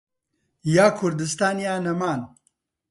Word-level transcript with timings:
یان 0.73 0.91
کوردستان 0.99 1.57
یان 1.65 1.81
نەمان. 1.85 2.19